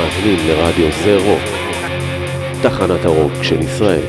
מאזינים 0.00 0.48
לרדיו 0.48 0.92
זה 1.04 1.16
רוק, 1.16 1.42
תחנת 2.62 3.04
הרוק 3.04 3.32
של 3.42 3.60
ישראל. 3.60 4.02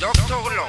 לא, 0.00 0.12
לא, 0.56 0.66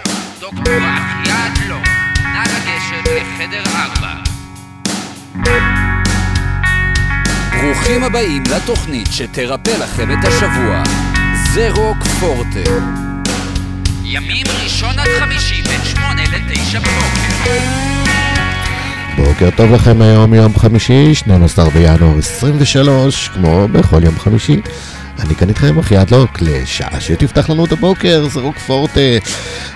הבאים 8.04 8.44
לתוכנית 8.56 9.08
שתרפא 9.12 9.70
לכם 9.70 10.12
את 10.12 10.26
השבוע. 10.26 11.11
זה 11.54 11.70
רוק 11.70 12.04
פורטה. 12.04 12.72
ימים 14.04 14.46
ראשון 14.64 15.00
עד 15.00 15.08
חמישי 15.20 15.62
בין 15.62 15.80
שמונה 15.84 16.24
לתשע 16.24 16.80
בבוקר. 16.80 17.62
בוקר 19.18 19.50
טוב 19.58 19.72
לכם 19.72 20.02
היום 20.02 20.34
יום 20.34 20.58
חמישי, 20.58 21.16
12 21.16 21.70
בינואר 21.70 22.18
23, 22.18 23.28
כמו 23.28 23.68
בכל 23.68 24.04
יום 24.04 24.20
חמישי. 24.20 24.62
אני 25.20 25.36
כאן 25.36 25.50
איתכם 25.50 25.80
אחי 25.80 26.02
אדלוק 26.02 26.42
לשעה 26.42 27.02
שתפתח 27.02 27.50
לנו 27.50 27.66
את 27.66 27.72
הבוקר, 27.72 28.28
זה 28.28 28.40
רוק 28.40 28.58
פורטה, 28.58 29.00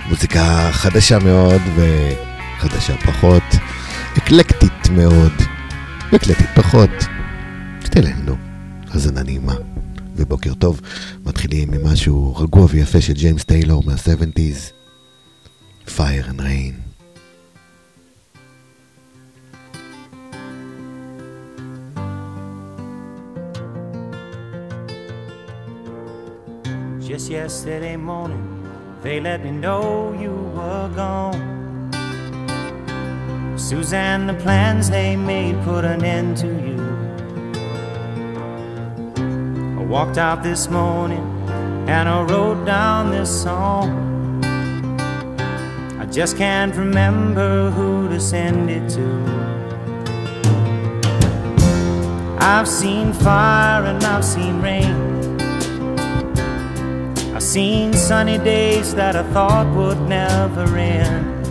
מוזיקה 0.08 0.68
חדשה 0.72 1.18
מאוד 1.18 1.62
וחדשה 1.74 2.96
פחות, 2.96 3.54
אקלקטית 4.18 4.88
מאוד, 4.90 5.32
ואקלקטית 6.12 6.48
פחות. 6.54 6.90
שתהנו, 7.84 8.36
האזנה 8.92 9.22
נעימה. 9.22 9.75
ובוקר 10.15 10.53
טוב, 10.53 10.81
מתחילים 11.25 11.73
עם 11.73 11.87
משהו 11.87 12.35
רגוע 12.35 12.65
ויפה 12.69 13.01
של 13.01 13.13
ג'יימס 13.13 13.43
טיילור 13.43 13.83
מה-70's, 13.85 14.81
Fire 15.87 16.25
and 16.27 16.41
Rain. 16.41 16.83
Just 27.01 27.29
yesterday 27.29 27.97
morning, 27.97 28.45
they 29.01 29.19
let 29.19 29.43
me 29.43 29.51
know 29.51 30.15
you 30.17 30.33
were 30.55 30.89
gone. 30.95 31.41
Suzanne, 33.57 34.27
the 34.27 34.33
plans 34.33 34.89
they 34.89 35.17
made 35.17 35.61
put 35.63 35.83
an 35.83 36.05
end 36.05 36.37
to 36.37 36.47
you. 36.47 37.04
Walked 39.88 40.18
out 40.18 40.42
this 40.42 40.68
morning 40.68 41.24
and 41.88 42.08
I 42.08 42.22
wrote 42.22 42.64
down 42.64 43.12
this 43.12 43.30
song. 43.42 44.42
I 46.00 46.06
just 46.06 46.36
can't 46.36 46.74
remember 46.74 47.70
who 47.70 48.08
to 48.08 48.18
send 48.18 48.68
it 48.68 48.90
to. 48.90 49.06
I've 52.40 52.66
seen 52.66 53.12
fire 53.12 53.84
and 53.84 54.02
I've 54.02 54.24
seen 54.24 54.60
rain. 54.60 55.40
I've 57.32 57.42
seen 57.44 57.92
sunny 57.92 58.38
days 58.38 58.92
that 58.96 59.14
I 59.14 59.22
thought 59.32 59.72
would 59.76 60.00
never 60.08 60.76
end. 60.76 61.46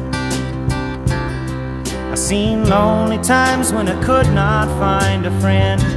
I've 2.12 2.20
seen 2.20 2.68
lonely 2.68 3.18
times 3.20 3.72
when 3.72 3.88
I 3.88 4.04
could 4.04 4.28
not 4.34 4.68
find 4.78 5.26
a 5.26 5.40
friend. 5.40 5.95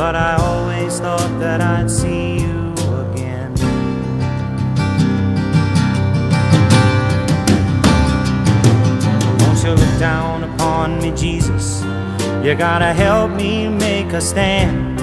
But 0.00 0.16
I 0.16 0.36
always 0.36 0.98
thought 0.98 1.38
that 1.40 1.60
I'd 1.60 1.90
see 1.90 2.40
you 2.40 2.72
again. 3.02 3.52
Won't 9.40 9.62
you 9.62 9.72
look 9.72 9.98
down 9.98 10.44
upon 10.44 11.02
me, 11.02 11.10
Jesus? 11.14 11.82
You 12.42 12.54
gotta 12.54 12.94
help 12.94 13.32
me 13.32 13.68
make 13.68 14.14
a 14.14 14.22
stand. 14.22 14.98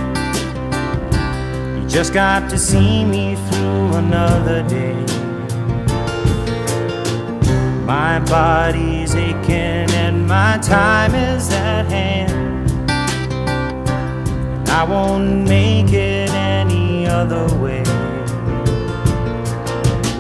You 1.78 1.88
just 1.88 2.12
got 2.12 2.50
to 2.50 2.57
see 2.57 3.06
me 3.06 3.36
through 3.52 3.97
another 3.97 4.68
day. 4.68 4.97
My 7.86 8.18
body's 8.22 9.13
aching 9.13 9.91
and 10.03 10.28
my 10.28 10.57
time 10.57 11.13
is 11.13 11.52
at 11.52 11.86
hand. 11.86 12.16
I 14.69 14.83
won't 14.83 15.47
make 15.47 15.91
it 15.94 16.29
any 16.31 17.07
other 17.07 17.45
way. 17.55 17.83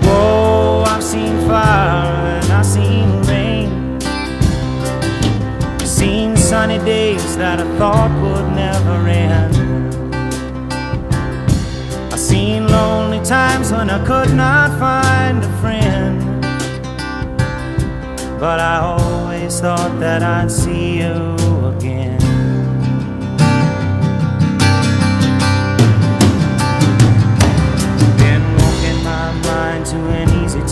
Whoa, 0.03 0.83
I've 0.87 1.03
seen 1.03 1.37
fire 1.47 2.41
and 2.41 2.51
I've 2.51 2.65
seen 2.65 3.21
rain. 3.23 3.99
Seen 5.85 6.37
sunny 6.37 6.79
days 6.79 7.35
that 7.37 7.59
I 7.59 7.77
thought 7.77 8.11
would 8.21 8.55
never 8.55 9.07
end. 9.07 9.55
I've 12.13 12.19
seen 12.19 12.67
lonely 12.67 13.23
times 13.25 13.71
when 13.71 13.89
I 13.89 14.03
could 14.05 14.33
not 14.33 14.79
find 14.79 15.43
a 15.43 15.51
friend. 15.61 16.41
But 18.39 18.59
I 18.59 18.77
always 18.79 19.59
thought 19.59 19.99
that 19.99 20.23
I'd 20.23 20.51
see 20.51 20.99
you 20.99 21.35
again. 21.75 22.16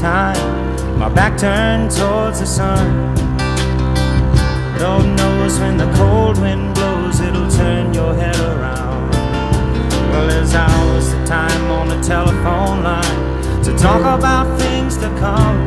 Time. 0.05 0.99
My 0.99 1.09
back 1.09 1.35
turned 1.35 1.89
towards 1.89 2.39
the 2.39 2.45
sun. 2.45 2.85
Lord 4.79 5.07
knows 5.19 5.53
when 5.59 5.77
the 5.77 5.89
cold 5.99 6.37
wind 6.39 6.75
blows, 6.75 7.19
it'll 7.27 7.49
turn 7.49 7.91
your 7.91 8.13
head 8.13 8.39
around. 8.51 9.09
Well, 10.09 10.27
there's 10.27 10.53
hours 10.53 11.07
of 11.11 11.21
time 11.25 11.63
on 11.79 11.87
the 11.87 11.99
telephone 12.13 12.83
line 12.89 13.63
to 13.63 13.71
talk 13.85 14.03
about 14.19 14.47
things 14.59 14.95
to 14.97 15.09
come. 15.25 15.59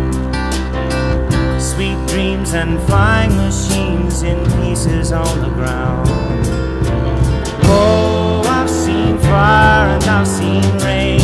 Sweet 1.72 1.98
dreams 2.06 2.54
and 2.54 2.80
flying 2.86 3.34
machines 3.36 4.22
in 4.22 4.38
pieces 4.60 5.10
on 5.10 5.34
the 5.44 5.52
ground. 5.58 6.08
Oh, 7.64 8.42
I've 8.46 8.70
seen 8.70 9.18
fire 9.18 9.88
and 9.96 10.04
I've 10.04 10.28
seen 10.28 10.62
rain. 10.86 11.17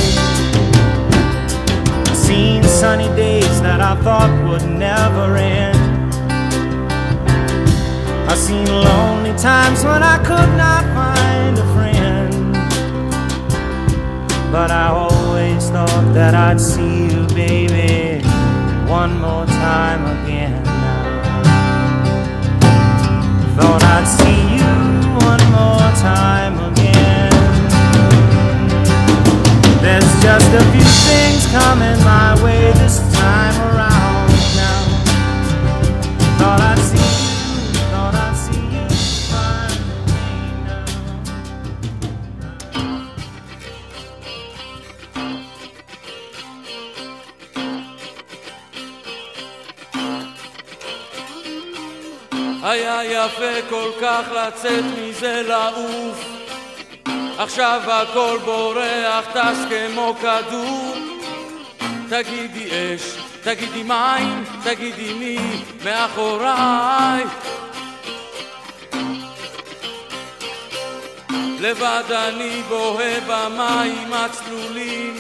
Seen 2.27 2.62
sunny 2.62 3.09
days 3.17 3.61
that 3.61 3.81
I 3.83 3.95
thought 4.03 4.33
would 4.49 4.67
never 4.67 5.37
end. 5.37 5.77
I've 8.31 8.39
seen 8.39 8.67
lonely 8.67 9.35
times 9.37 9.85
when 9.85 10.03
I 10.03 10.17
could 10.29 10.53
not 10.57 10.85
find 10.99 11.59
a 11.59 11.67
friend. 11.75 12.55
But 14.51 14.71
I 14.71 14.89
always 14.89 15.69
thought 15.69 16.15
that 16.15 16.35
I'd 16.35 16.61
see 16.61 17.09
you, 17.12 17.27
baby, 17.35 18.27
one 18.89 19.21
more 19.21 19.45
time 19.47 20.03
again. 20.17 20.65
Thought 23.56 23.83
I'd 23.97 24.09
see 24.19 24.41
you 24.56 24.73
one 25.29 25.45
more 25.53 25.91
time 26.01 26.73
again. 26.73 26.84
just 30.24 30.50
a 30.54 30.64
few 30.72 30.90
things 31.10 31.46
coming 31.52 31.98
my 32.04 32.30
way 32.44 32.72
this 32.74 33.00
time 33.14 33.56
around 33.70 34.30
now. 34.56 34.82
Thought 36.40 36.62
I'd 36.62 36.80
see 36.90 37.10
you, 37.24 37.38
thought 37.92 38.16
I'd 38.16 38.36
see 38.46 38.66
you 38.75 38.86
finally 39.31 40.51
now. 40.68 40.86
היה 52.63 53.04
יפה 53.04 53.69
כל 53.69 53.92
כך 54.01 54.24
לצאת 54.31 54.84
מזה 54.98 55.42
לעוף 55.48 56.32
עכשיו 57.39 57.83
הכל 57.87 58.39
בורח, 58.45 59.25
טס 59.33 59.59
כמו 59.69 60.15
כדור. 60.21 60.95
תגידי 62.09 62.69
אש, 62.69 63.03
תגידי 63.43 63.83
מים, 63.83 64.45
תגידי 64.65 65.13
מי 65.15 65.39
מאחוריי. 65.85 67.25
לבד 71.61 72.13
אני 72.13 72.63
בוהה 72.69 73.21
במים 73.27 74.13
הצלולים. 74.13 75.17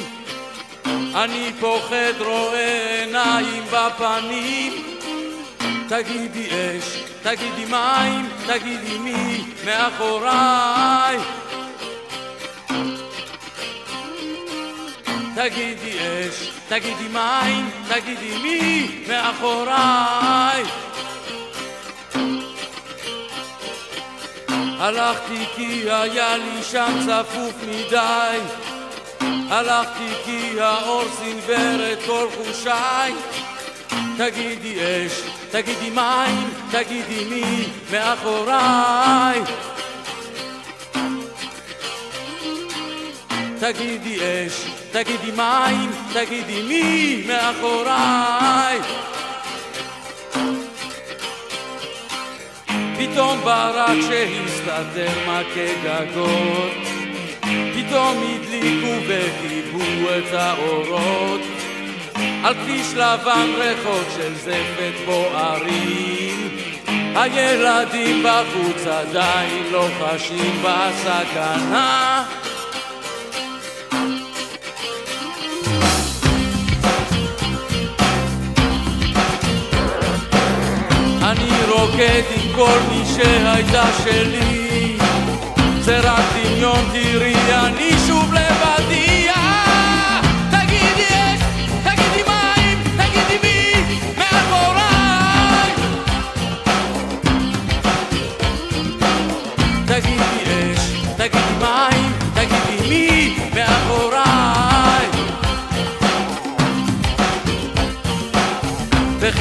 אני 1.14 1.52
פוחד 1.60 2.20
רואה 2.20 3.00
עיניים 3.00 3.64
בפנים. 3.70 4.72
תגידי 5.88 6.48
אש, 6.48 6.98
תגידי 7.22 7.64
מים, 7.64 8.28
תגידי 8.46 8.98
מי 8.98 9.44
מאחוריי 9.64 11.18
תגידי 15.34 15.98
אש, 15.98 16.50
תגידי 16.68 17.08
מים, 17.12 17.70
תגידי 17.88 18.38
מי 18.42 18.88
מאחוריי. 19.08 20.64
הלכתי 24.78 25.44
כי 25.56 25.90
היה 25.90 26.36
לי 26.36 26.62
שם 26.62 27.06
צפוף 27.06 27.54
מדי. 27.68 28.38
הלכתי 29.50 30.08
כי 30.24 30.60
האור 30.60 31.04
סינוור 31.18 31.92
את 31.92 31.98
כל 32.06 32.26
חושיי. 32.36 33.14
תגידי 34.16 34.76
אש, 34.80 35.22
תגידי 35.50 35.90
מים, 35.90 36.50
תגידי 36.70 37.24
מי 37.24 37.68
מאחוריי 37.92 39.42
תגידי 43.72 44.16
אש, 44.16 44.66
תגידי 44.92 45.30
מים, 45.36 45.90
תגידי 46.12 46.62
מי 46.62 47.24
מאחוריי? 47.26 48.78
פתאום 52.98 53.40
ברק 53.44 53.96
שהסתתר 54.08 55.10
מכה 55.22 55.72
גגות 55.84 56.72
פתאום 57.74 58.22
הדליקו 58.22 58.92
וכיבו 59.06 60.10
את 60.18 60.34
האורות. 60.34 61.40
על 62.44 62.54
כביש 62.54 62.94
לבן 62.94 63.50
ריחות 63.58 64.06
של 64.16 64.34
זפת 64.34 65.04
בוערים 65.06 66.56
הילדים 67.16 68.22
בחוץ 68.22 68.86
עדיין 68.86 69.62
לא 69.72 69.86
חשים 70.00 70.62
בסכנה 70.62 72.24
רוקד 81.94 82.22
עם 82.30 82.52
כל 82.54 82.78
מי 82.88 83.02
שהייתה 83.16 83.84
שלי. 84.04 84.96
זה 85.80 86.00
רק 86.00 86.24
דמיון 86.34 86.84
תראי 86.92 87.34
אני 87.52 87.90
שוב 88.06 88.32
לבדי 88.32 88.83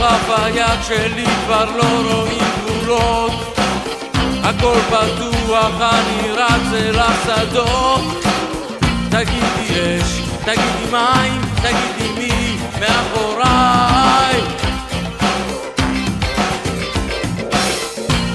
בכף 0.04 0.30
היד 0.44 0.84
שלי 0.88 1.26
כבר 1.46 1.66
לא 1.66 2.12
רואים 2.12 2.44
גבולות. 2.58 3.58
הכל 4.44 4.80
פתוח, 4.90 5.82
אני 5.82 6.32
רץ 6.32 6.74
אל 6.74 7.00
השדות. 7.00 8.24
תגידי 9.10 10.00
אש, 10.02 10.22
תגידי 10.46 10.92
מים, 10.92 11.42
תגידי 11.56 12.10
מי 12.18 12.58
מאחוריי. 12.80 14.42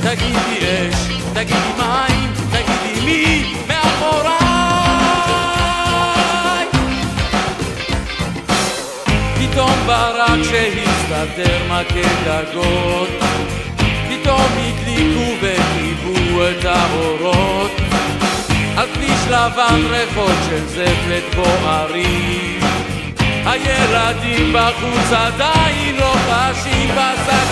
תגידי 0.02 0.58
אש, 0.58 0.96
תגידי 1.34 1.72
מים, 1.78 2.32
תגידי 2.50 3.00
מי 3.04 3.54
מאחוריי. 3.68 4.38
פתאום 9.38 9.76
ברק 9.86 10.42
שהסתתר 10.42 10.87
מכה 11.68 12.08
גגות 12.24 13.08
פתאום 14.08 14.50
הדליקו 14.58 15.34
וכיבו 15.40 16.42
את 16.42 16.64
האורות. 16.64 17.70
על 18.76 18.86
כביש 18.94 19.26
לבן 19.26 19.86
ריחות 19.90 20.36
של 20.48 20.66
זפת 20.66 21.34
בוערים. 21.36 22.60
הילדים 23.46 24.52
בחוץ 24.52 25.12
עדיין 25.12 25.96
לא 25.96 26.14
חשים 26.30 26.88
בסכנה 26.88 27.47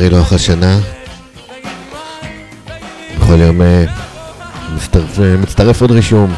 אכזרי 0.00 0.10
לאורך 0.10 0.32
השנה. 0.32 0.80
בכל 3.16 3.40
יום 3.40 3.62
אה, 3.62 3.84
מצטרף, 4.74 5.20
אה, 5.20 5.36
מצטרף 5.36 5.80
עוד 5.80 5.90
רישום. 5.90 6.34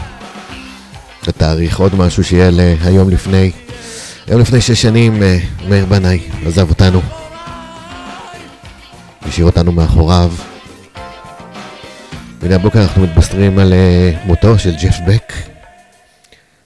לתאריך 1.28 1.78
עוד 1.78 1.94
משהו 1.94 2.24
שיהיה 2.24 2.50
להיום 2.52 3.10
לפני. 3.10 3.50
היום 4.26 4.40
לפני 4.40 4.60
שש 4.60 4.82
שנים 4.82 5.22
אה, 5.22 5.38
מאיר 5.68 5.86
בנאי 5.86 6.20
עזב 6.46 6.70
אותנו. 6.70 7.00
השאיר 9.22 9.46
אותנו 9.46 9.72
מאחוריו. 9.72 10.32
והנה 12.40 12.54
הבוקר 12.54 12.82
אנחנו 12.82 13.02
מתבשרים 13.02 13.58
על 13.58 13.72
מותו 14.24 14.58
של 14.58 14.74
ג'ף 14.82 14.96
בק. 15.06 15.32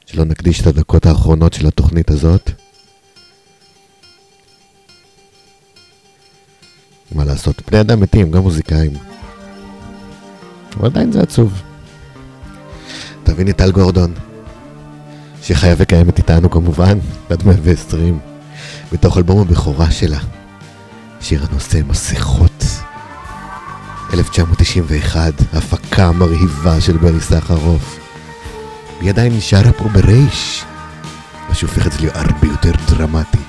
שלא 0.06 0.24
נקדיש 0.24 0.60
את 0.60 0.66
הדקות 0.66 1.06
האחרונות 1.06 1.52
של 1.52 1.66
התוכנית 1.66 2.10
הזאת. 2.10 2.65
לעשות, 7.46 7.62
בני 7.70 7.80
אדם 7.80 8.00
מתים, 8.00 8.30
גם 8.30 8.42
מוזיקאים. 8.42 8.92
אבל 10.76 10.86
עדיין 10.86 11.12
זה 11.12 11.22
עצוב. 11.22 11.62
תביני 13.24 13.52
טל 13.52 13.72
גורדון, 13.72 14.14
שחיה 15.42 15.74
וקיימת 15.78 16.18
איתנו 16.18 16.50
כמובן, 16.50 16.98
בת 17.30 17.44
120, 17.44 18.18
בתוך 18.92 19.18
אלבום 19.18 19.40
הבכורה 19.40 19.90
שלה, 19.90 20.18
שיר 21.20 21.46
הנושא 21.50 21.80
מסכות. 21.88 22.64
1991, 24.12 25.32
הפקה 25.52 26.12
מרהיבה 26.12 26.80
של 26.80 26.96
ברי 26.96 27.20
סחרוף. 27.20 27.98
והיא 28.98 29.10
עדיין 29.10 29.36
נשארה 29.36 29.72
פה 29.72 29.88
ברייש, 29.88 30.64
מה 31.48 31.54
שהופך 31.54 31.86
את 31.86 31.92
זה 31.92 32.06
להרבה 32.06 32.46
יותר 32.46 32.72
דרמטי. 32.88 33.45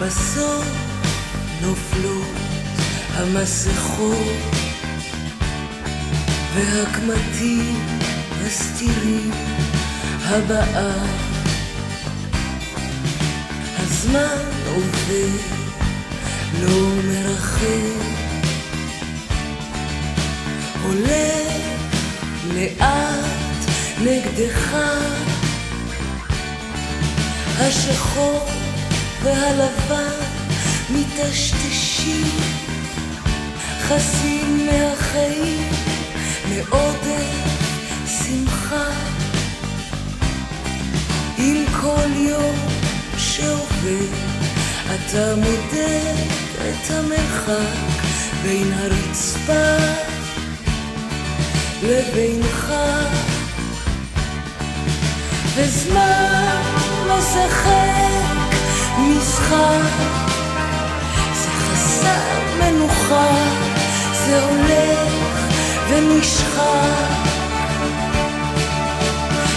בסוף 0.00 0.64
נופלות 1.62 2.36
המסכות 3.14 4.16
והקמטים 6.54 7.76
מסתירים 8.44 9.30
הבאה. 10.22 10.92
הזמן 13.78 14.38
עובר 14.66 15.28
לא 16.62 16.88
מרחם. 17.04 18.00
עולה 20.82 21.40
לאט 22.54 23.70
נגדך. 24.02 24.76
השחור 27.58 28.59
והלבן 29.22 30.24
מטשטשים 30.90 32.26
חסים 33.80 34.66
מהחיים 34.66 35.68
מעודף 36.48 37.60
שמחה. 38.06 38.90
עם 41.38 41.64
כל 41.80 42.16
יום 42.16 42.56
שעובר 43.18 44.06
אתה 44.94 45.34
מודד 45.36 46.14
את 46.58 46.90
המרחק 46.90 47.76
בין 48.42 48.72
הרצפה 48.72 49.76
לבינך. 51.82 52.72
וזמן 55.56 56.62
משחק 57.06 58.09
משחק 59.40 59.80
זה 61.34 61.50
חסר 61.50 62.20
מנוחה 62.58 63.28
זה 64.26 64.42
הולך 64.44 65.12
ונשחק. 65.88 67.20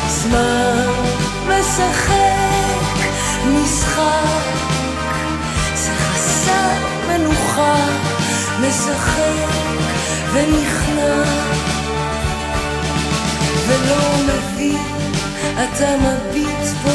זמן 0.07 0.87
משחק 1.47 2.13
משחק. 3.47 4.43
זה 5.75 5.91
חסר 5.95 6.69
מנוחה 7.07 7.75
משחק 8.59 9.49
ונכנע. 10.33 11.23
ולא 13.67 14.15
מבין 14.23 15.03
אתה 15.53 15.95
מביט 15.97 16.67
בו 16.83 16.89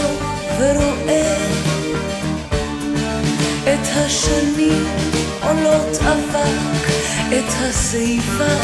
ורואה 0.58 1.67
השנים 4.06 4.86
עולות 5.42 5.96
אבק 5.96 6.88
את 7.28 7.52
השיבה 7.60 8.54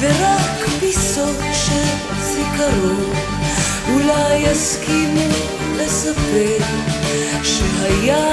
ורק 0.00 0.68
פיסות 0.80 1.36
של 1.52 1.84
זיכרון 2.20 3.12
אולי 3.92 4.34
יסכימו 4.36 5.28
לספר 5.76 6.64
שהיה 7.42 8.30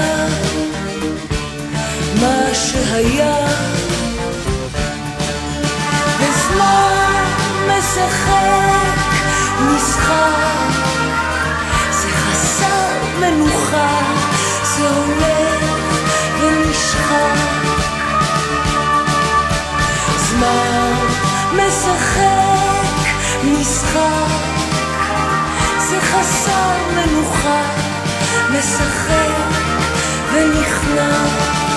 מה 2.20 2.54
שהיה. 2.54 3.46
וזמן 6.18 7.24
משחק 7.68 8.96
משחק 9.60 10.70
זה 11.90 12.08
חסר 12.08 13.18
מנוחה 13.20 14.00
זה 14.76 14.88
הולך 14.88 15.29
ונשחק 17.10 17.50
זמן 20.16 20.92
משחק 21.52 23.10
משחק. 23.44 24.30
זה 25.78 26.00
חסר 26.00 26.76
מנוחה 26.94 27.62
משחק 28.50 29.30
ונכנע 30.32 31.69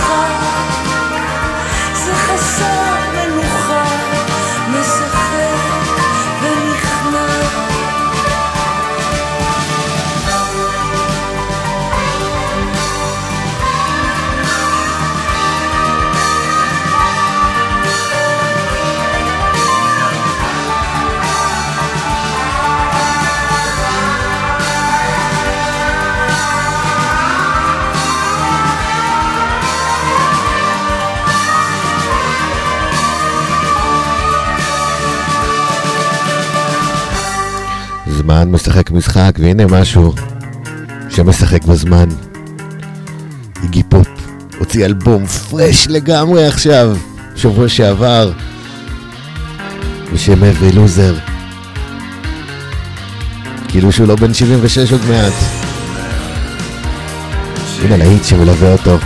משחק 0.00 0.49
זמן 38.30 38.50
משחק 38.50 38.90
משחק, 38.90 39.32
והנה 39.38 39.66
משהו 39.66 40.14
שמשחק 41.08 41.64
בזמן. 41.64 42.08
איגי 43.62 43.82
פופ 43.82 44.08
הוציא 44.58 44.84
אלבום 44.84 45.26
פרש 45.26 45.86
לגמרי 45.88 46.46
עכשיו, 46.46 46.96
שבוע 47.36 47.68
שעבר, 47.68 48.32
בשם 50.12 50.44
אברי 50.44 50.72
לוזר. 50.72 51.14
כאילו 53.68 53.92
שהוא 53.92 54.08
לא 54.08 54.16
בן 54.16 54.34
76 54.34 54.92
עוד 54.92 55.00
מעט. 55.08 55.32
הנה 57.82 57.96
להיט 57.96 58.24
שמלווה 58.24 58.72
אותו. 58.72 58.98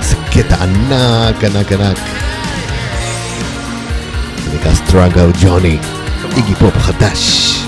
זה 0.00 0.16
קטע 0.30 0.56
ענק, 0.62 1.44
ענק, 1.44 1.72
ענק. 1.72 1.98
זה 4.44 4.54
נקרא 4.54 4.74
סטראגל 4.74 5.30
ג'וני. 5.42 5.78
איגי 6.36 6.54
פופ 6.54 6.78
חדש. 6.78 7.63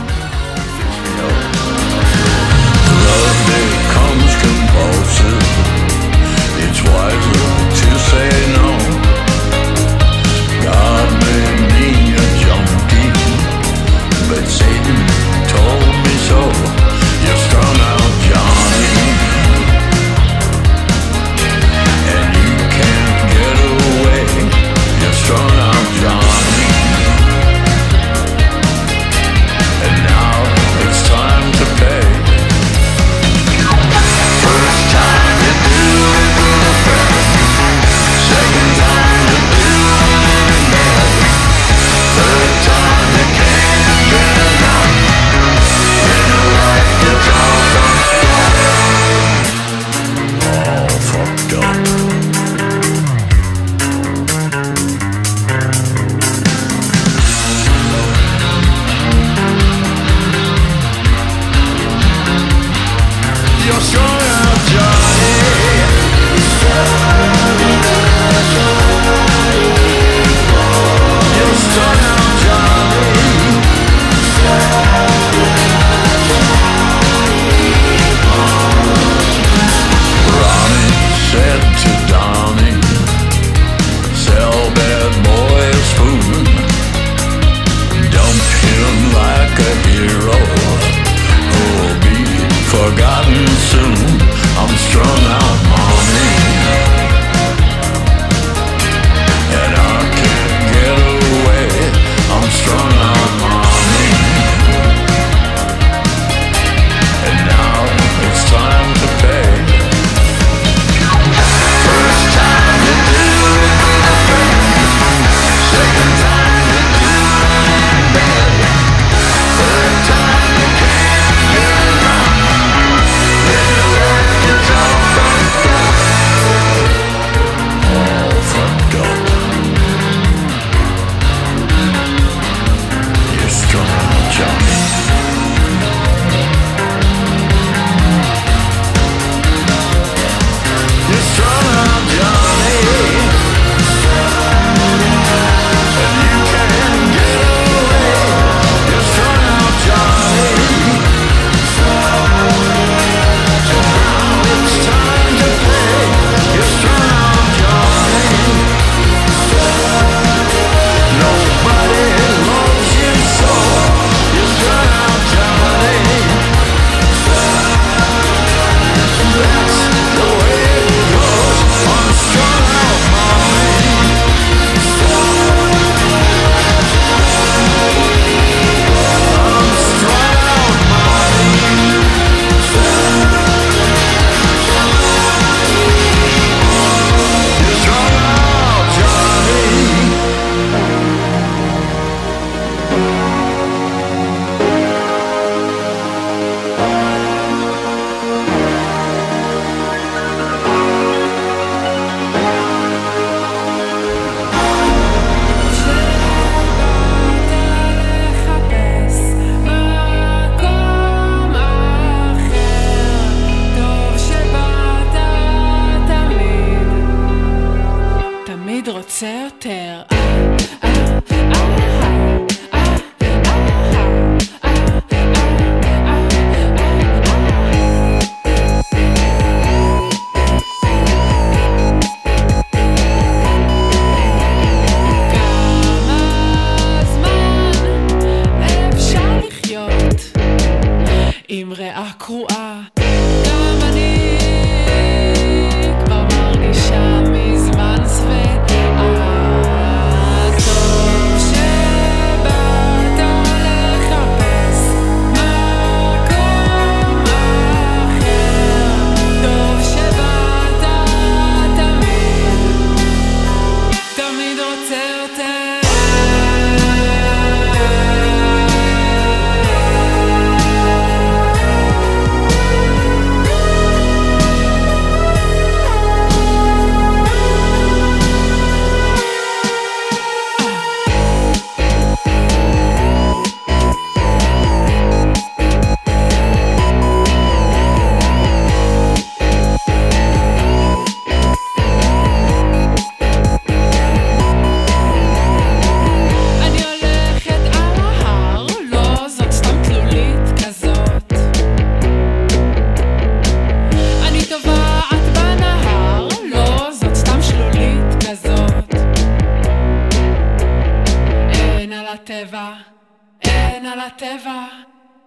הטבע, 314.06 314.66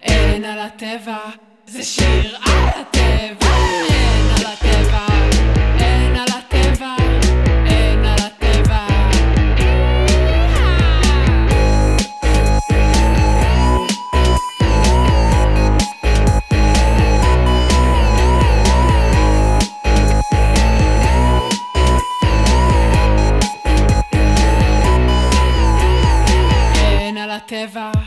אין 0.01 0.45
על 0.45 0.59
הטבע, 0.59 1.17
זה 1.65 1.83
שיר 1.83 2.37
על 2.45 2.67
הטבע, 2.81 3.55
אין 3.89 4.27
על 4.37 4.45
הטבע, 4.45 5.05
אין 5.79 6.15
על 6.15 6.27
הטבע, 6.37 6.95
על 8.05 8.19
הטבע. 8.19 8.87
על 27.17 27.31
הטבע 27.31 27.98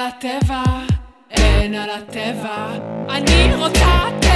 על 0.00 0.06
הטבע, 0.06 0.62
אין 1.30 1.74
על 1.74 1.90
הטבע. 1.90 2.66
אני 3.08 3.54
רוצה... 3.54 4.29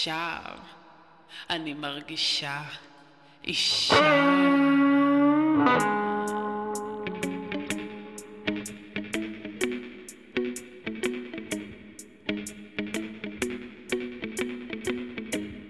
עכשיו 0.00 0.38
אני 1.50 1.74
מרגישה 1.74 2.60
אישה. 3.44 3.96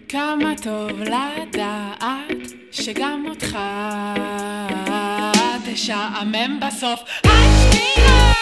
כמה 0.08 0.54
טוב 0.62 0.90
לדעת 1.00 2.26
שגם 2.72 3.24
אותך 3.28 3.58
תשעמם 5.72 6.60
בסוף 6.60 7.00
השנייה 7.24 8.32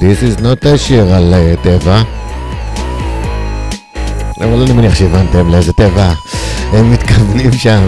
This 0.00 0.22
is 0.22 0.40
not 0.40 0.64
a 0.64 0.78
שיר 0.78 1.14
על 1.14 1.34
אה, 1.34 1.54
טבע. 1.62 2.02
אבל 4.40 4.62
אני 4.62 4.72
מניח 4.72 4.94
שהבנתם 4.94 5.48
לאיזה 5.48 5.72
טבע 5.72 6.12
הם 6.72 6.92
מתכוונים 6.92 7.52
שם. 7.52 7.86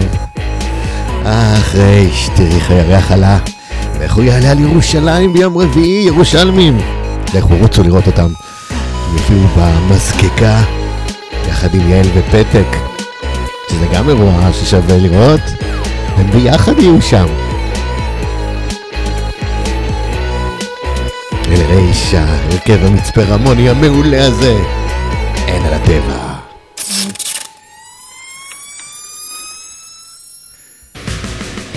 אחרי 1.23 2.09
שתראי 2.13 2.55
איך 2.55 2.71
הירח 2.71 3.11
עלה, 3.11 3.37
ואיך 3.99 4.15
הוא 4.15 4.23
יעלה 4.23 4.51
על 4.51 4.59
ירושלים 4.59 5.33
ביום 5.33 5.57
רביעי, 5.57 6.03
ירושלמים. 6.05 6.77
לכו 7.35 7.55
רוצו 7.57 7.83
לראות 7.83 8.07
אותם. 8.07 8.29
הם 8.69 9.17
יופיעו 9.17 9.47
במזקקה, 9.57 10.61
יחד 11.49 11.75
עם 11.75 11.89
יעל 11.89 12.07
ופתק, 12.15 12.77
שזה 13.69 13.85
גם 13.93 14.09
אירוע 14.09 14.49
ששווה 14.53 14.97
לראות. 14.97 15.41
הם 16.17 16.31
ביחד 16.31 16.79
יהיו 16.79 17.01
שם. 17.01 17.42
רישה, 21.55 22.25
הרכב 22.27 22.85
המצפה 22.85 23.21
רמוני 23.21 23.69
המעולה 23.69 24.25
הזה. 24.25 24.55
אין 25.47 25.65
על 25.65 25.73
הטבע. 25.73 26.33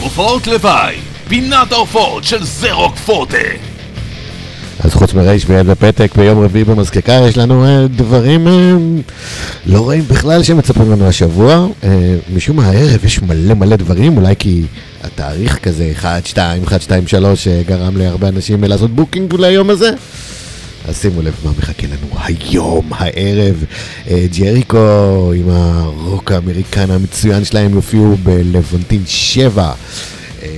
הופעות 0.00 0.46
לוואי, 0.46 0.96
פינת 1.28 1.72
ההופעות 1.72 2.24
של 2.24 2.44
זרוק 2.44 2.96
פורטה. 2.96 3.36
אז 4.80 4.94
חוץ 4.94 5.14
מרייש 5.14 5.44
ויד 5.48 5.66
ופתק 5.68 6.12
ביום 6.16 6.44
רביעי 6.44 6.64
במזקקה 6.64 7.12
יש 7.12 7.38
לנו 7.38 7.64
אה, 7.64 7.86
דברים 7.88 8.48
אה, 8.48 8.52
לא 9.66 9.80
רואים 9.80 10.02
בכלל 10.08 10.42
שמצפים 10.42 10.92
לנו 10.92 11.08
השבוע. 11.08 11.66
אה, 11.84 12.16
משום 12.34 12.56
מה 12.56 12.66
הערב 12.66 13.04
יש 13.04 13.22
מלא 13.22 13.54
מלא 13.54 13.76
דברים, 13.76 14.16
אולי 14.16 14.34
כי 14.38 14.62
התאריך 15.06 15.58
כזה 15.58 15.92
1, 15.92 16.26
2, 16.26 16.62
1, 16.62 16.82
2, 16.82 17.06
3 17.06 17.48
אה, 17.48 17.62
גרם 17.66 17.96
להרבה 17.96 18.28
אנשים 18.28 18.64
לעשות 18.64 18.90
booking 18.90 19.34
ליום 19.34 19.70
הזה. 19.70 19.90
אז 20.88 21.00
שימו 21.00 21.22
לב 21.22 21.34
מה 21.44 21.50
מחכה 21.58 21.86
לנו 21.86 22.22
היום, 22.24 22.90
הערב. 22.92 23.64
אה, 24.10 24.26
ג'ריקו 24.38 25.32
עם 25.36 25.50
הרוק 25.50 26.32
האמריקן 26.32 26.90
המצוין 26.90 27.44
שלהם 27.44 27.74
יופיעו 27.74 28.16
בלוונטין 28.22 29.02
7. 29.06 29.72
אה, 30.42 30.48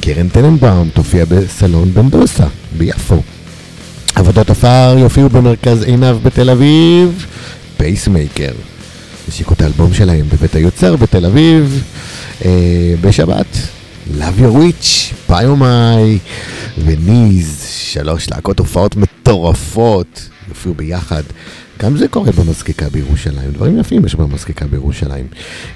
קרן 0.00 0.28
טננבאום 0.28 0.88
תופיע 0.94 1.24
בסלון 1.24 1.94
בנדוסה 1.94 2.46
ביפו. 2.78 3.22
עבודות 4.14 4.50
עפר 4.50 4.96
יופיעו 4.98 5.28
במרכז 5.28 5.82
עינב 5.82 6.16
בתל 6.22 6.50
אביב. 6.50 7.26
פייסמייקר. 7.76 8.52
השיקו 9.28 9.54
את 9.54 9.62
האלבום 9.62 9.94
שלהם 9.94 10.26
בבית 10.28 10.54
היוצר 10.54 10.96
בתל 10.96 11.26
אביב. 11.26 11.82
אה, 12.44 12.50
בשבת. 13.00 13.46
Love 14.14 14.40
Your 14.40 14.54
Witch, 14.54 15.14
ביומאי 15.28 16.18
וניז, 16.84 17.66
שלוש 17.68 18.30
להקות 18.30 18.58
הופעות 18.58 18.96
מטורפות, 18.96 20.28
יופיעו 20.48 20.74
ביחד. 20.74 21.22
גם 21.82 21.96
זה 21.96 22.08
קורה 22.08 22.32
במזקקה 22.32 22.88
בירושלים, 22.88 23.50
דברים 23.52 23.78
יפים 23.78 24.04
יש 24.06 24.14
במזקקה 24.14 24.66
בירושלים. 24.66 25.26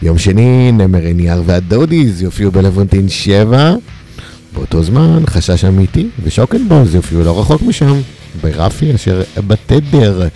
יום 0.02 0.18
שני, 0.18 0.72
נמר 0.72 1.02
עניאר 1.02 1.42
והדודיז 1.46 2.22
יופיעו 2.22 2.50
בלוונטין 2.50 3.08
7. 3.08 3.74
באותו 4.54 4.82
זמן, 4.82 5.22
חשש 5.26 5.64
אמיתי 5.64 6.08
ושוקנבוז 6.22 6.94
יופיעו 6.94 7.22
לא 7.22 7.40
רחוק 7.40 7.62
משם, 7.62 8.00
ברפי 8.42 8.94
אשר 8.94 9.22
בתדר. 9.46 10.28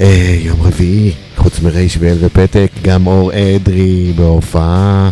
אה, 0.00 0.38
יום 0.40 0.60
רביעי, 0.62 1.12
חוץ 1.36 1.60
מרייש 1.60 1.96
ואל 2.00 2.16
ופתק, 2.20 2.70
גם 2.82 3.06
אור 3.06 3.30
אדרי 3.32 4.12
בהופעה. 4.16 5.10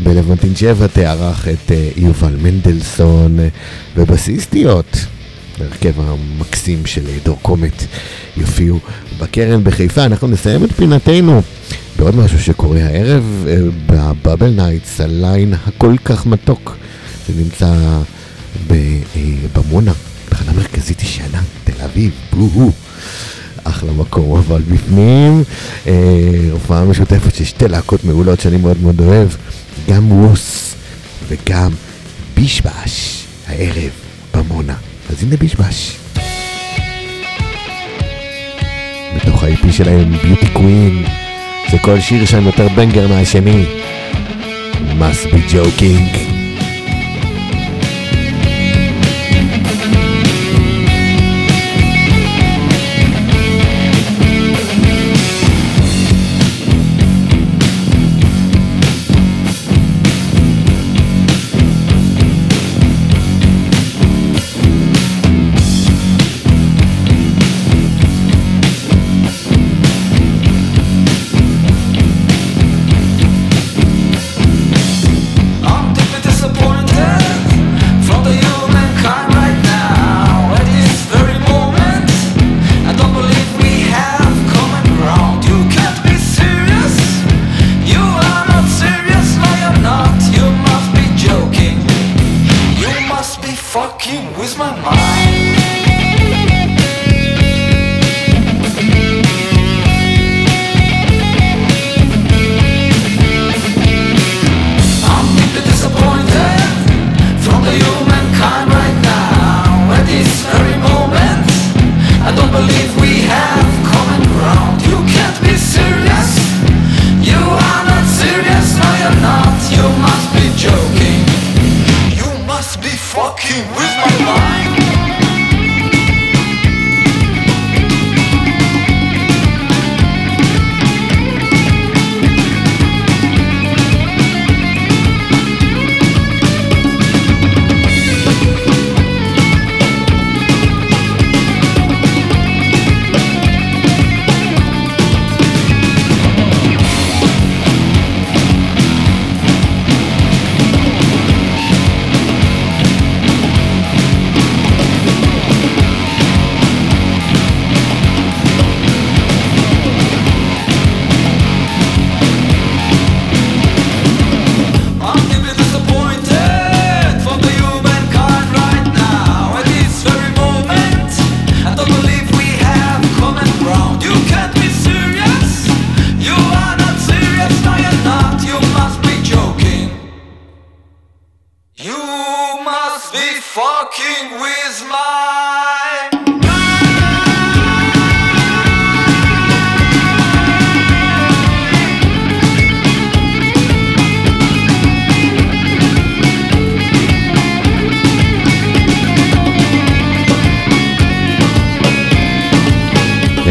בלוונטין 0.00 0.56
7 0.56 0.86
תארח 0.86 1.48
את 1.48 1.72
אה, 1.72 1.88
יובל 1.96 2.36
מנדלסון 2.42 3.40
אה, 3.40 3.48
ובסיסטיות. 3.96 4.96
ההרכב 5.60 5.92
המקסים 6.00 6.86
של 6.86 7.06
אה, 7.08 7.16
דור 7.24 7.38
קומט 7.42 7.84
יופיעו 8.36 8.78
בקרן 9.18 9.64
בחיפה. 9.64 10.04
אנחנו 10.04 10.28
נסיים 10.28 10.64
את 10.64 10.72
פינתנו 10.72 11.42
בעוד 11.98 12.16
משהו 12.16 12.40
שקורה 12.40 12.78
הערב 12.82 13.46
בבאבל 13.86 14.50
נייטס, 14.50 15.00
הליין 15.00 15.54
הכל 15.66 15.94
כך 16.04 16.26
מתוק 16.26 16.76
שנמצא 17.26 17.74
במונה, 19.54 19.92
תחנה 20.28 20.52
מרכזית 20.52 21.02
ישנה, 21.02 21.42
תל 21.64 21.82
אביב, 21.84 22.12
בוהו. 22.32 22.72
אחלה 23.64 23.92
מקום, 23.92 24.38
אבל 24.38 24.62
בפנים 24.62 25.42
אה, 25.86 25.92
הופעה 26.52 26.84
משותפת 26.84 27.34
של 27.34 27.44
שתי 27.44 27.68
להקות 27.68 28.04
מעולות 28.04 28.40
שאני 28.40 28.56
מאוד 28.56 28.76
מאוד 28.82 29.00
אוהב, 29.00 29.28
גם 29.88 30.12
ווס 30.12 30.74
וגם 31.28 31.70
בישבש, 32.34 33.24
הערב 33.46 33.90
במונה. 34.34 34.74
אז 35.10 35.22
הנה 35.22 35.36
בישבש. 35.36 35.96
בתוך 39.16 39.42
ה-IP 39.42 39.72
שלהם, 39.72 40.12
ביוטי 40.22 40.48
קווין, 40.52 41.04
זה 41.70 41.78
כל 41.78 42.00
שיר 42.00 42.26
שם 42.26 42.46
יותר 42.46 42.68
בנגר 42.68 43.08
מהשני. 43.08 43.64
must 44.98 45.30
be 45.30 45.40
joking. 45.48 46.47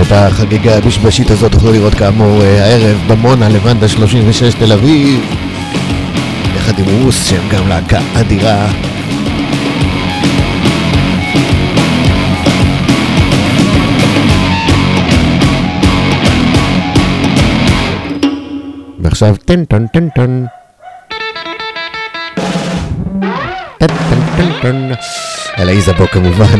את 0.07 0.11
החגיגה 0.11 0.77
הבשבשית 0.77 1.31
הזאת 1.31 1.51
תוכלו 1.51 1.71
לראות 1.71 1.93
כאמור 1.93 2.41
אה, 2.41 2.63
הערב 2.63 2.97
במונה 3.07 3.49
לבנדה 3.49 3.87
36 3.87 4.53
תל 4.53 4.73
אביב. 4.73 5.19
יחד 6.55 6.79
עם 6.79 6.85
רוס 6.85 7.29
שהם 7.29 7.49
גם 7.49 7.67
להקה 7.67 7.99
אדירה. 8.13 8.67
ועכשיו 18.99 19.35
טן 19.45 19.65
טן 19.65 19.87
טן 19.87 20.09
טן. 20.09 20.45
טן 23.77 23.87
טן 23.87 24.21
טן 24.37 24.51
טן. 24.61 24.91
על 25.55 25.69
האיזבו 25.69 26.07
כמובן. 26.07 26.59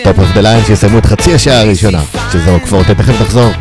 סטופ 0.00 0.18
אוף 0.18 0.28
דה 0.34 0.40
ליין 0.40 0.64
שיסיימו 0.64 0.98
את 0.98 1.06
חצי 1.06 1.34
השעה 1.34 1.60
הראשונה, 1.60 2.02
שזו 2.32 2.58
כבר 2.64 2.82
תכף 2.82 3.22
תחזור. 3.22 3.52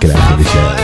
כדאי 0.00 0.16
לך 0.16 0.34
להישאר. 0.36 0.81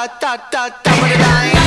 da 0.00 0.08
da 0.20 0.36
da 0.50 0.68
da 0.82 0.92
da 1.54 1.59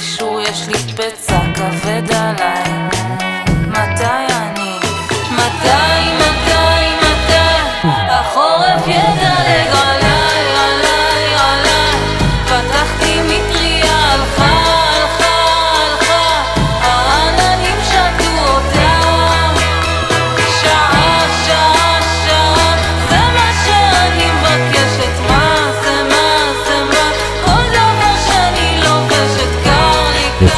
אישור, 0.00 0.40
יש 0.40 0.68
לי 0.68 0.74
פצע 0.74 1.40
כבד 1.54 2.12
עליי. 2.14 2.69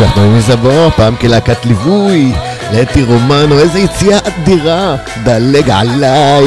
הצלחנו 0.02 0.22
עם 0.22 0.36
איזבור, 0.36 0.90
פעם 0.90 1.16
כלהקת 1.16 1.66
ליווי, 1.66 2.32
לאתי 2.72 3.02
רומנו, 3.02 3.58
איזה 3.58 3.78
יציאה 3.78 4.18
אדירה, 4.18 4.96
דלג 5.24 5.70
עליי. 5.70 6.44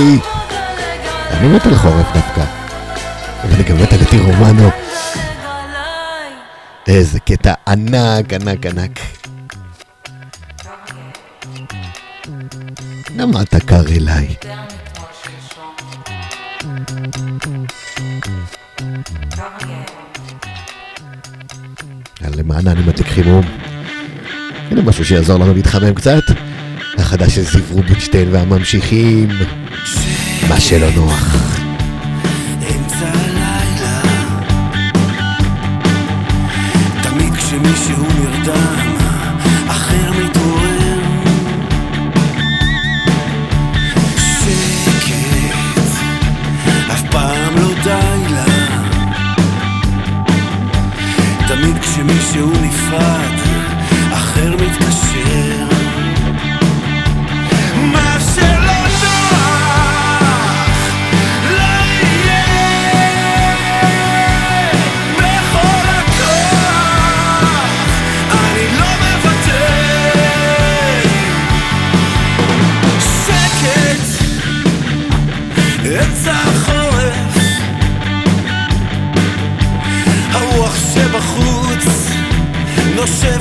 אני 1.31 1.47
מת 1.47 1.65
על 1.65 1.75
חורף 1.75 2.13
דווקא. 2.13 2.43
ואני 3.49 3.63
גם 3.63 3.77
מת 3.77 3.93
על 3.93 3.99
אתי 4.01 4.19
רומנו. 4.19 4.69
איזה 6.87 7.19
קטע 7.19 7.53
ענק, 7.67 8.33
ענק, 8.33 8.65
ענק. 8.65 8.99
למה 13.15 13.41
אתה 13.41 13.59
קר 13.59 13.87
אליי? 13.87 14.35
למען 22.45 22.67
אני 22.67 22.81
מדליק 22.81 23.07
חימום. 23.07 23.45
הנה 24.71 24.81
משהו 24.81 25.05
שיעזור 25.05 25.39
לנו 25.39 25.53
להתחמם 25.53 25.93
קצת. 25.93 26.23
החדש 26.97 27.35
של 27.35 27.41
זיו 27.41 27.63
רובינשטיין 27.71 28.27
והממשיכים. 28.31 29.29
מה 30.49 30.59
שלא 30.59 30.87
נוח. 30.95 31.64
אמצע 76.03 76.31
החורף. 76.31 77.37
הרוח 80.31 80.75
שבחוץ 80.93 82.09
נושבת 82.95 83.34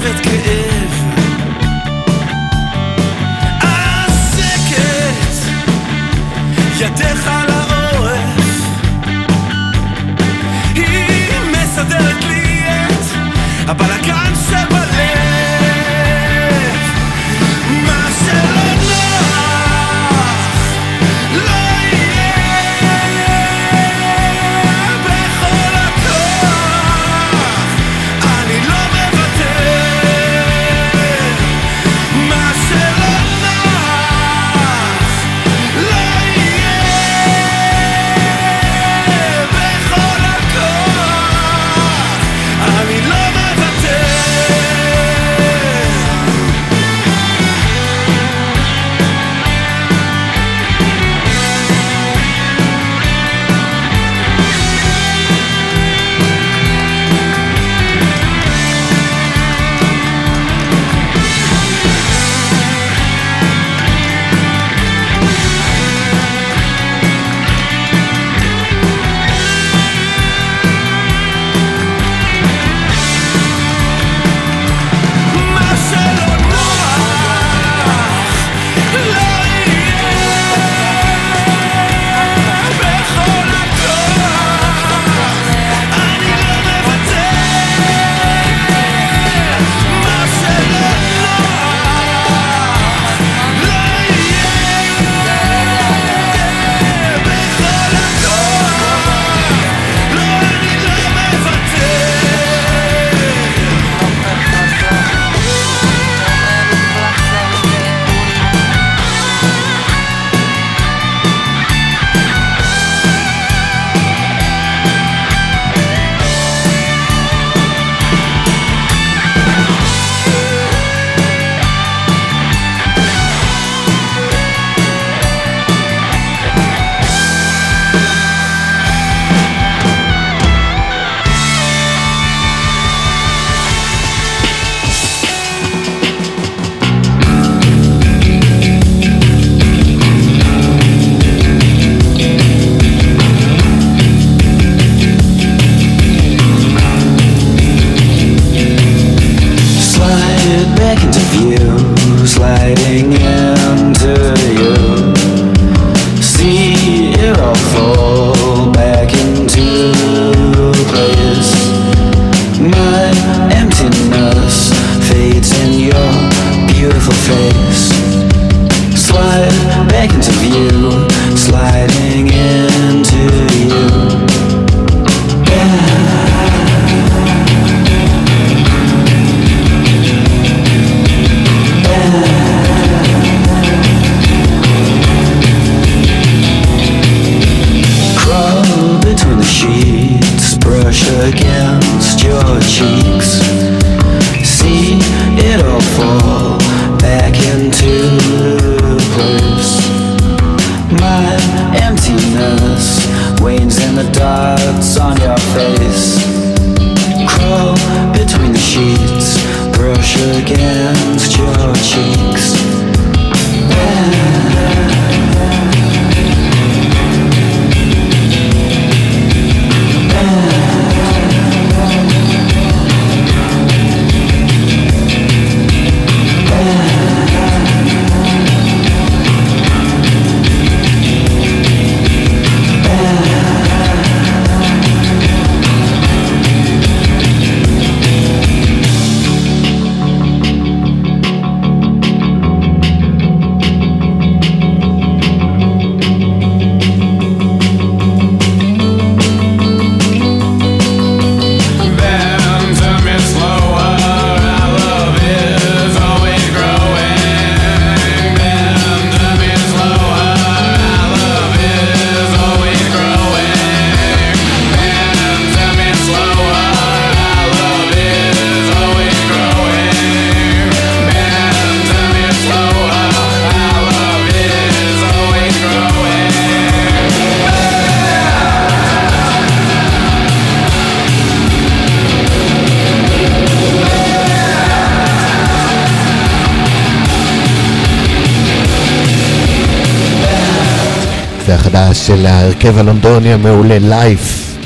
ההרכב 292.64 292.78
הלונדוני 292.78 293.32
המעולה 293.32 293.78
LIFE. 293.78 294.56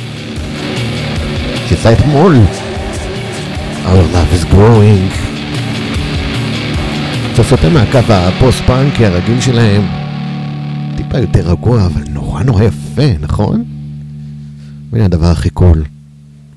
שיצא 1.68 1.92
אתמול. 1.92 2.36
Our 3.84 4.14
Love 4.14 4.34
is 4.34 4.54
Growing. 4.54 5.14
סוטה 7.42 7.68
מהקו 7.68 7.98
הפוסט-פאנקי 8.08 9.06
הרגיל 9.06 9.40
שלהם 9.40 9.82
טיפה 10.96 11.18
יותר 11.18 11.50
רגוע 11.50 11.86
אבל 11.86 12.02
נורא 12.10 12.42
נורא 12.42 12.62
יפה, 12.62 13.18
נכון? 13.20 13.64
והנה 14.92 15.04
הדבר 15.04 15.26
הכי 15.26 15.50
cool 15.50 15.84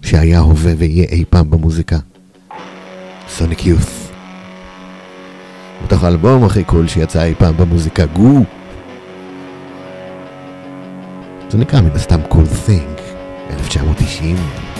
שהיה, 0.01 0.39
הווה 0.39 0.73
ויהיה 0.77 1.05
אי 1.11 1.23
פעם 1.29 1.49
במוזיקה. 1.49 1.97
Sonic 3.29 3.65
Youth 3.65 4.11
מתוך 5.83 6.03
האלבום 6.03 6.43
הכי 6.43 6.63
cool 6.63 6.87
שיצא 6.87 7.23
אי 7.23 7.33
פעם 7.37 7.57
במוזיקה, 7.57 8.05
Goo 8.05 8.43
זה 11.51 11.57
נקרא 11.57 11.81
מן 11.81 11.91
הסתם 11.91 12.19
cool 12.29 12.67
thing, 12.67 13.01
1990. 13.49 14.70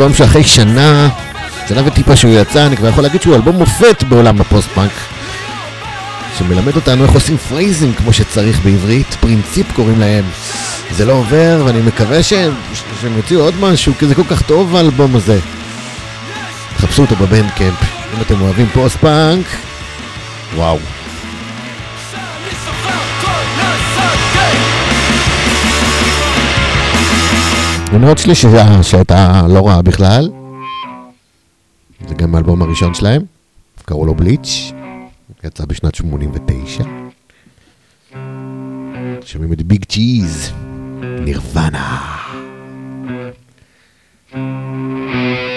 אלבום 0.00 0.14
שאחרי 0.14 0.44
שנה, 0.44 1.08
שנה 1.68 1.82
לא 1.82 1.86
וטיפה 1.86 2.16
שהוא 2.16 2.32
יצא, 2.34 2.66
אני 2.66 2.76
כבר 2.76 2.88
יכול 2.88 3.02
להגיד 3.02 3.22
שהוא 3.22 3.34
אלבום 3.34 3.56
מופת 3.56 4.02
בעולם 4.02 4.40
הפוסט-פאנק, 4.40 4.90
שמלמד 6.38 6.76
אותנו 6.76 7.04
איך 7.04 7.12
עושים 7.12 7.36
phrasing 7.36 7.96
כמו 7.96 8.12
שצריך 8.12 8.60
בעברית, 8.60 9.16
פרינציפ 9.20 9.72
קוראים 9.72 10.00
להם. 10.00 10.24
זה 10.90 11.04
לא 11.04 11.12
עובר, 11.12 11.62
ואני 11.66 11.80
מקווה 11.80 12.22
שהם, 12.22 12.52
שהם 13.00 13.16
יוציאו 13.16 13.40
עוד 13.40 13.54
משהו, 13.60 13.92
כי 13.98 14.06
זה 14.06 14.14
כל 14.14 14.24
כך 14.30 14.42
טוב 14.42 14.76
האלבום 14.76 15.16
הזה. 15.16 15.38
חפשו 16.76 17.02
אותו 17.02 17.16
ב 17.16 17.23
Bandcamp, 17.23 17.82
אם 18.16 18.22
אתם 18.22 18.40
אוהבים 18.40 18.66
פוסט-פאנק, 18.72 19.46
וואו. 20.54 20.78
המניות 27.92 28.18
שלי 28.18 28.34
שהייתה 28.82 29.42
לא 29.48 29.68
רעה 29.68 29.82
בכלל. 29.82 30.30
זה 32.08 32.14
גם 32.14 32.34
האלבום 32.34 32.62
הראשון 32.62 32.94
שלהם, 32.94 33.22
קראו 33.84 34.06
לו 34.06 34.14
בליץ', 34.14 34.72
יצא 35.44 35.64
בשנת 35.64 35.94
89. 35.94 36.84
שומעים 39.24 39.52
את 39.52 39.62
ביג 39.62 39.84
צ'יז, 39.84 40.52
נירוונה. 41.02 42.16
thank 44.32 45.44
you 45.44 45.49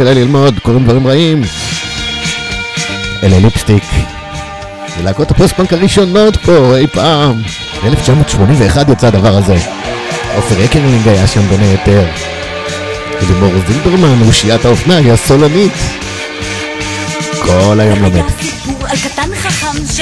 כדאי 0.00 0.14
ללמוד, 0.14 0.58
קוראים 0.58 0.84
דברים 0.84 1.06
רעים. 1.06 1.42
אלה 3.22 3.38
ליפסטיק. 3.38 3.82
זה 4.96 5.02
להקות 5.04 5.30
הפוסט-פאנק 5.30 5.72
הראשונות 5.72 6.36
פה 6.36 6.76
אי 6.76 6.86
פעם. 6.86 7.42
ב-1981 7.84 8.92
יצא 8.92 9.06
הדבר 9.06 9.36
הזה. 9.36 9.56
עופר 10.36 10.64
אקרלינג 10.64 11.08
היה 11.08 11.26
שם 11.26 11.40
בין 11.48 11.60
היתר. 11.60 12.04
לימור 13.28 13.52
זילברמן, 13.68 14.22
אושיית 14.26 14.64
האופנה, 14.64 14.96
היא 14.96 15.12
הסולנית. 15.12 15.72
כל 17.42 17.80
היום 17.80 18.02
לומד. 18.02 18.24
על 18.88 18.96
קטן 18.96 19.34
חכם 19.34 19.86
ש... 19.86 20.00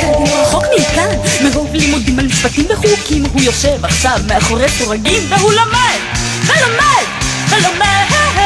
כאן 0.00 0.10
רחוק 0.42 0.64
מכאן 0.80 1.08
מרוב 1.44 1.74
לימודים 1.74 2.18
על 2.18 2.26
משפטים 2.26 2.66
וחוקים 2.70 3.24
הוא 3.32 3.42
יושב 3.42 3.84
עכשיו 3.84 4.20
מאחורי 4.26 4.68
סורגים 4.68 5.22
והוא 5.28 5.52
לומד 5.52 5.98
ולומד 6.46 7.06
ולומד 7.48 8.37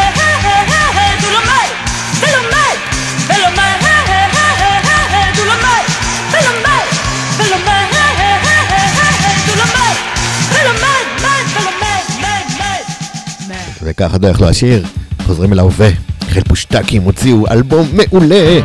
וככה 13.93 14.18
דרך 14.18 14.40
לא 14.40 14.49
השיר, 14.49 14.84
חוזרים 15.26 15.53
אל 15.53 15.59
ההווה. 15.59 15.88
חיל 16.30 16.43
פושטקים 16.45 17.03
הוציאו 17.03 17.49
אלבום 17.51 17.88
מעולה. 17.93 18.61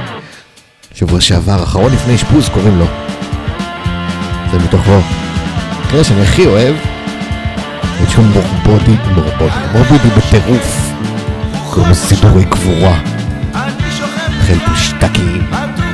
שבוע 0.96 1.22
שעבר, 1.22 1.64
אחרון 1.64 1.94
לפני 1.94 2.16
אשפוז 2.16 2.50
קוראים 2.50 2.80
לו. 2.80 2.86
זה 4.52 4.58
מתוכו. 4.60 5.00
תראה 5.90 6.04
שאני 6.04 6.22
הכי 6.22 6.46
אוהב. 6.46 6.76
יש 8.04 8.14
שם 8.14 8.22
מורבודי, 8.22 8.96
מורבודי, 9.16 9.56
מורבידי 9.74 10.10
בטירוף. 10.18 10.92
קוראים 11.70 11.90
לו 11.90 11.96
סידורי 11.96 12.46
קבורה. 12.46 13.00
חיל 14.46 14.60
פושטקים. 14.60 15.87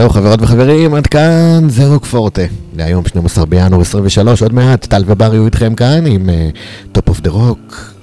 זהו 0.00 0.10
חברות 0.10 0.42
וחברים, 0.42 0.94
עד 0.94 1.06
כאן 1.06 1.68
זה 1.68 1.86
רוק 1.86 2.04
פורטה. 2.04 2.42
להיום 2.76 3.06
12 3.06 3.46
בינואר 3.46 3.80
23, 3.80 4.42
עוד 4.42 4.52
מעט 4.52 4.86
טל 4.86 5.04
ובר 5.06 5.34
יהיו 5.34 5.46
איתכם 5.46 5.74
כאן 5.74 6.06
עם 6.06 6.30
Top 6.92 7.08
of 7.08 7.20
the 7.20 7.30
Rock. 7.30 7.94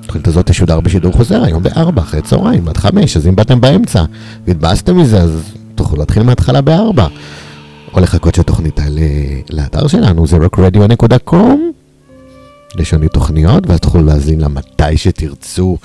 התוכנית 0.00 0.28
הזאת 0.28 0.50
תשודר 0.50 0.80
בשידור 0.80 1.12
חוזר 1.12 1.44
היום 1.44 1.62
ב-4 1.62 2.00
אחרי 2.00 2.22
צהריים 2.22 2.68
עד 2.68 2.76
5, 2.76 3.16
אז 3.16 3.26
אם 3.26 3.36
באתם 3.36 3.60
באמצע 3.60 4.04
והתבאסתם 4.46 4.96
מזה, 4.96 5.20
אז 5.20 5.42
תוכלו 5.74 5.98
להתחיל 5.98 6.22
מההתחלה 6.22 6.60
ב-4. 6.60 7.00
או 7.94 8.00
לחכות 8.00 8.34
שהתוכנית 8.34 8.76
תעלה 8.76 9.02
לאתר 9.50 9.86
שלנו, 9.86 10.26
זה 10.26 10.36
rockradio.com. 10.36 11.58
לנו 12.92 13.08
תוכניות, 13.08 13.66
ואז 13.66 13.80
תוכלו 13.80 14.02
להאזין 14.02 14.40
לה 14.40 14.48
מתי 14.48 14.96
שתרצו. 14.96 15.76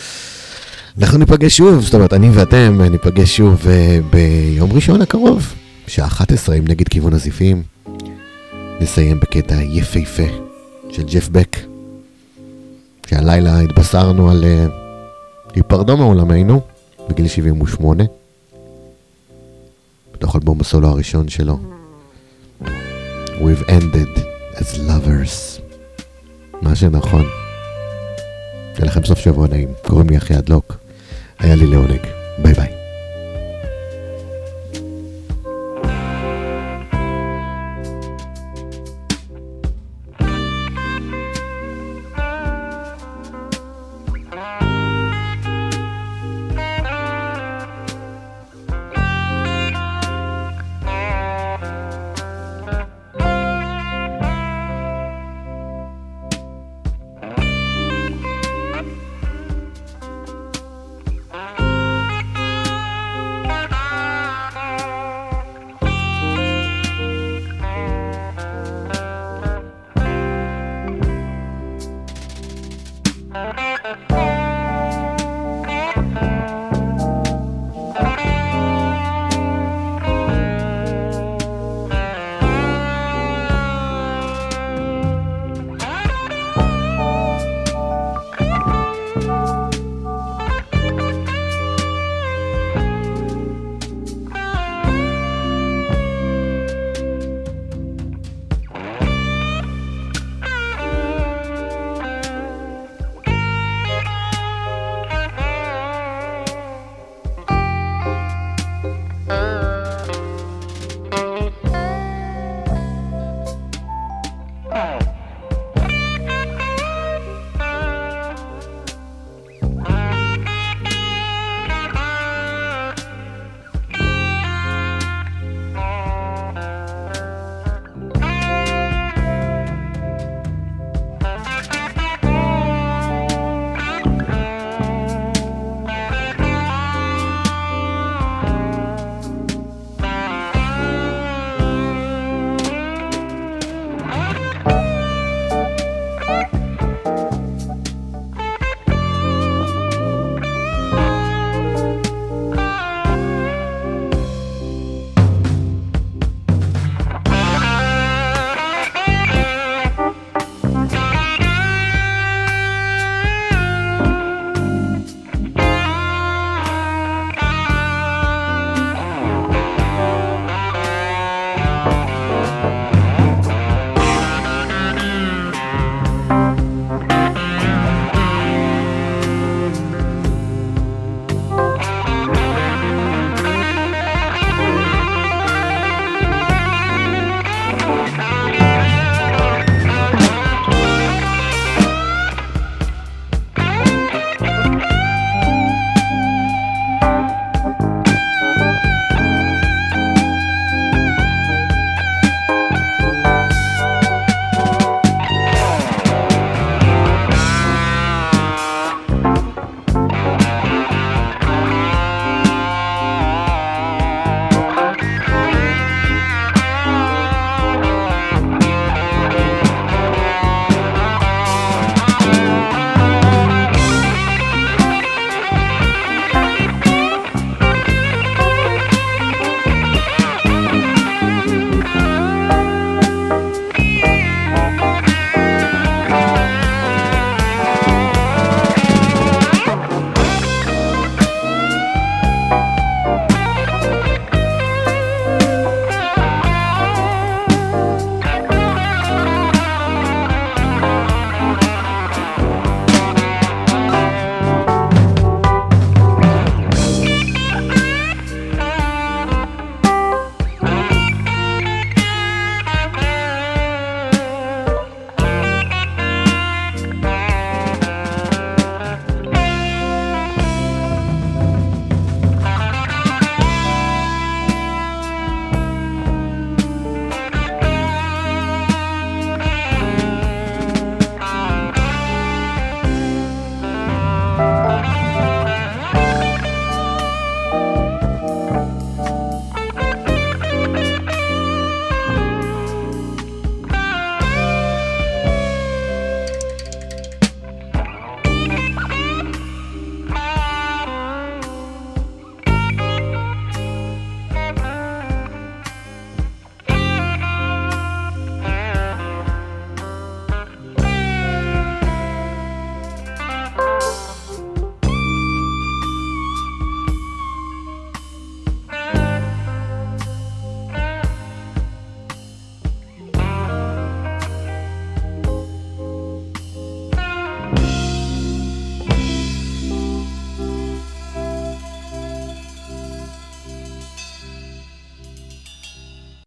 אנחנו 0.97 1.17
ניפגש 1.17 1.57
שוב, 1.57 1.81
זאת 1.81 1.93
אומרת, 1.93 2.13
אני 2.13 2.29
ואתם 2.29 2.81
ניפגש 2.81 3.37
שוב 3.37 3.67
אה, 3.67 3.99
ביום 4.09 4.71
ראשון 4.73 5.01
הקרוב, 5.01 5.53
בשעה 5.87 6.07
11 6.07 6.55
עם 6.55 6.63
נגד 6.67 6.87
כיוון 6.87 7.13
הזיפים. 7.13 7.63
נסיים 8.81 9.19
בקטע 9.19 9.55
יפהפה 9.61 10.23
של 10.89 11.03
ג'ף 11.03 11.29
בק, 11.29 11.57
שהלילה 13.07 13.59
התבשרנו 13.59 14.31
על 14.31 14.43
אה, 14.43 14.65
היפרדו 15.55 15.97
מעולמנו 15.97 16.61
בגיל 17.09 17.27
78, 17.27 18.03
בתוך 20.13 20.35
אלבום 20.35 20.61
הסולו 20.61 20.87
הראשון 20.87 21.29
שלו. 21.29 21.59
We've 23.39 23.69
ended 23.69 24.19
as 24.55 24.77
lovers. 24.77 25.61
מה 26.61 26.75
שנכון. 26.75 27.25
שיהיה 28.75 28.87
לכם 28.87 29.05
סוף 29.05 29.19
שבוע 29.19 29.47
נעים. 29.47 29.69
קוראים 29.87 30.09
לי 30.09 30.17
אחי 30.17 30.33
הדלוק. 30.33 30.78
היה 31.39 31.55
לי 31.55 31.67
לעונג. 31.67 31.99
ביי 32.37 32.53
ביי. 32.53 32.78